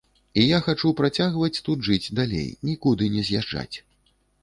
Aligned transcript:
І 0.43 0.45
я 0.45 0.59
хачу 0.67 0.93
працягваць 1.01 1.61
тут 1.69 1.85
жыць 1.91 2.13
далей, 2.23 2.49
нікуды 2.73 3.13
не 3.19 3.29
з'язджаць. 3.33 3.75